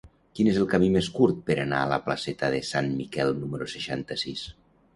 Quin 0.37 0.47
és 0.51 0.55
el 0.61 0.67
camí 0.71 0.87
més 0.95 1.09
curt 1.17 1.43
per 1.49 1.57
anar 1.65 1.83
a 1.83 1.91
la 1.93 2.01
placeta 2.07 2.51
de 2.55 2.63
Sant 2.73 2.91
Miquel 3.03 3.37
número 3.43 3.71
seixanta-sis? 3.77 4.45